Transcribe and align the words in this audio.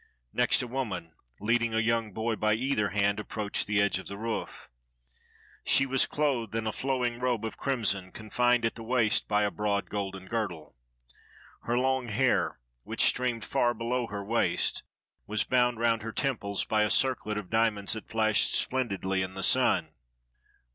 Next 0.33 0.63
a 0.63 0.67
woman, 0.67 1.11
leading 1.39 1.75
a 1.75 1.79
young 1.79 2.11
boy 2.11 2.35
by 2.35 2.55
either 2.55 2.89
hand, 2.89 3.19
approached 3.19 3.67
the 3.67 3.79
edge 3.79 3.99
of 3.99 4.07
the 4.07 4.17
roof. 4.17 4.67
She 5.63 5.85
was 5.85 6.07
clothed 6.07 6.55
in 6.55 6.65
a 6.65 6.71
flowing 6.73 7.19
robe 7.19 7.45
of 7.45 7.57
crimson, 7.57 8.11
confined 8.11 8.65
at 8.65 8.73
the 8.73 8.81
waist 8.81 9.27
by 9.27 9.43
a 9.43 9.51
broad 9.51 9.91
golden 9.91 10.25
girdle. 10.25 10.75
Her 11.65 11.77
long 11.77 12.07
hair, 12.07 12.59
which 12.83 13.03
streamed 13.05 13.45
far 13.45 13.75
below 13.75 14.07
her 14.07 14.23
waist, 14.23 14.81
was 15.27 15.43
bound 15.43 15.77
round 15.79 16.01
her 16.01 16.11
temples 16.11 16.65
by 16.65 16.81
a 16.81 16.89
circlet 16.89 17.37
of 17.37 17.51
diamonds 17.51 17.93
that 17.93 18.09
flashed 18.09 18.55
splendidly 18.55 19.21
in 19.21 19.35
the 19.35 19.43
sun. 19.43 19.89